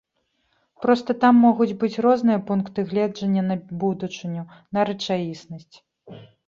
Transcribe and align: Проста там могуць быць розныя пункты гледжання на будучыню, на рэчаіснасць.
Проста 0.85 1.15
там 1.23 1.35
могуць 1.47 1.75
быць 1.83 1.99
розныя 2.07 2.39
пункты 2.49 2.87
гледжання 2.89 3.47
на 3.53 3.61
будучыню, 3.85 4.43
на 4.77 4.93
рэчаіснасць. 4.93 5.75